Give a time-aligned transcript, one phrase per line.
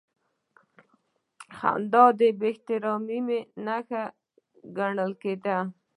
[1.57, 3.19] خندا د بېاحترامۍ
[3.65, 4.03] نښه
[4.77, 5.57] ګڼل کېده.